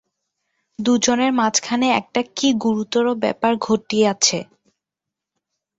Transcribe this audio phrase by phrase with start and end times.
[0.79, 4.39] দুজনের মাঝখানে একটা কী গুরুতর ব্যাপার ঘটিয়াছে।